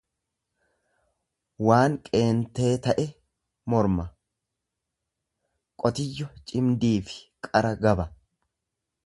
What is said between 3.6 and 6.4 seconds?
morma; Qotiyyo